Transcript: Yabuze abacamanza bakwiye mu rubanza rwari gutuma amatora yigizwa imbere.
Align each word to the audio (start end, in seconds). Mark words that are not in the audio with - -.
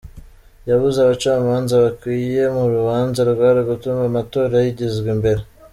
Yabuze 0.69 0.97
abacamanza 1.01 1.73
bakwiye 1.83 2.43
mu 2.55 2.63
rubanza 2.73 3.19
rwari 3.31 3.59
gutuma 3.69 4.01
amatora 4.09 4.55
yigizwa 4.63 5.09
imbere. 5.17 5.41